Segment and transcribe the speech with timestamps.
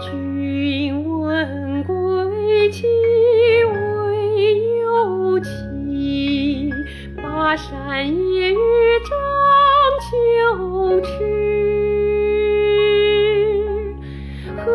[0.00, 2.86] 君问归期
[3.64, 3.72] 未
[4.78, 6.70] 有期，
[7.20, 8.56] 巴山夜雨
[9.04, 9.10] 涨
[10.06, 11.08] 秋池。
[14.56, 14.66] 何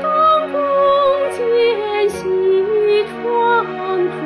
[0.00, 0.06] 当
[0.52, 0.56] 共
[1.32, 2.18] 剪西
[3.04, 3.26] 窗
[4.12, 4.16] 烛，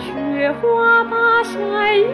[0.00, 0.60] 却话
[1.04, 1.14] 巴
[1.44, 1.54] 山
[2.00, 2.04] 夜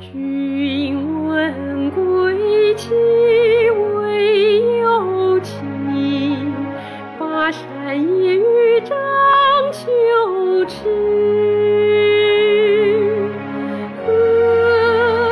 [0.00, 2.88] 君问归期
[3.96, 5.56] 未有期，
[7.18, 7.60] 巴山
[8.22, 8.96] 夜雨涨
[9.72, 10.84] 秋池。
[14.06, 14.08] 自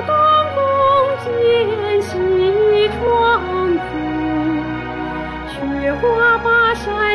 [0.05, 0.11] 当
[0.57, 0.59] 梦
[1.23, 1.27] 见
[2.03, 2.09] 西
[2.99, 2.99] 窗。
[5.47, 5.55] 雪
[5.95, 7.06] 花巴山。